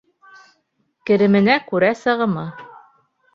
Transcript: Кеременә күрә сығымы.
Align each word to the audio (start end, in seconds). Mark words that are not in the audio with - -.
Кеременә 1.09 1.59
күрә 1.67 1.93
сығымы. 2.01 2.47